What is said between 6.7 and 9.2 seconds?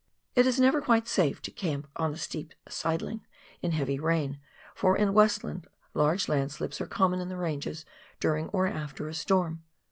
are common in the ranges during or after a